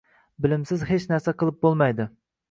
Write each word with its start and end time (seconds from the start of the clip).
Bilimsiz 0.45 0.85
hech 0.91 1.05
narsa 1.11 1.33
qilib 1.43 1.59
bo‘lmaydi. 1.67 2.09